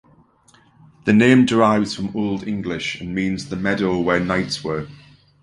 The 1.05 1.13
name 1.13 1.45
derives 1.45 1.93
from 1.93 2.17
Old 2.17 2.47
English 2.47 2.99
and 2.99 3.13
means 3.13 3.49
the 3.49 3.55
meadow 3.55 3.99
where 3.99 4.19
knights 4.19 4.63
were. 4.63 4.87